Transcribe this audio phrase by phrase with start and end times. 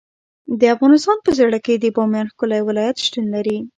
[0.59, 3.57] د افغانستان په زړه کې د بامیان ښکلی ولایت شتون لري.